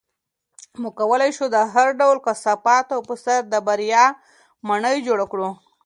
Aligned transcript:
موږ 0.81 0.93
کولی 0.99 1.31
شو 1.37 1.45
د 1.55 1.57
هر 1.73 1.87
ډول 1.99 2.17
کثافاتو 2.27 2.97
په 3.07 3.13
سر 3.23 3.41
د 3.53 3.55
بریا 3.67 4.05
ماڼۍ 4.67 4.97
جوړه 5.07 5.25
کړو. 5.31 5.49